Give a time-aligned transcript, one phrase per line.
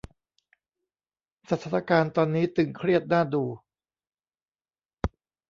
[1.49, 3.43] สถานการณ์ตอนนี้ตึงเครียดน่าดู